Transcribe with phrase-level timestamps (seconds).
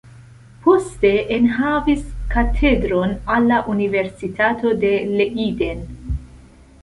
[0.61, 2.01] Poste enhavis
[2.31, 5.85] katedron al la universitato de Leiden.